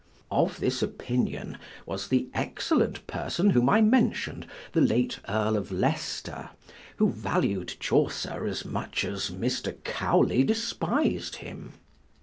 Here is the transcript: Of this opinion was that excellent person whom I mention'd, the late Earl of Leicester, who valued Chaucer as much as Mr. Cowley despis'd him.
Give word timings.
Of 0.31 0.59
this 0.59 0.81
opinion 0.81 1.59
was 1.85 2.07
that 2.07 2.25
excellent 2.33 3.05
person 3.05 3.51
whom 3.51 3.69
I 3.69 3.81
mention'd, 3.81 4.47
the 4.71 4.81
late 4.81 5.19
Earl 5.29 5.55
of 5.55 5.71
Leicester, 5.71 6.49
who 6.95 7.11
valued 7.11 7.75
Chaucer 7.79 8.47
as 8.47 8.65
much 8.65 9.05
as 9.05 9.29
Mr. 9.29 9.77
Cowley 9.83 10.43
despis'd 10.43 11.35
him. 11.35 11.73